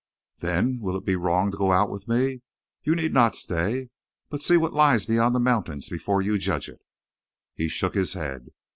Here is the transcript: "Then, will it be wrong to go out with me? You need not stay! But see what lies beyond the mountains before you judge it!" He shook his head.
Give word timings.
"Then, 0.39 0.79
will 0.79 0.97
it 0.97 1.05
be 1.05 1.15
wrong 1.15 1.51
to 1.51 1.57
go 1.59 1.71
out 1.71 1.91
with 1.91 2.07
me? 2.07 2.41
You 2.83 2.95
need 2.95 3.13
not 3.13 3.35
stay! 3.35 3.91
But 4.31 4.41
see 4.41 4.57
what 4.57 4.73
lies 4.73 5.05
beyond 5.05 5.35
the 5.35 5.39
mountains 5.39 5.89
before 5.89 6.23
you 6.23 6.39
judge 6.39 6.67
it!" 6.69 6.79
He 7.53 7.67
shook 7.67 7.93
his 7.93 8.13
head. 8.15 8.47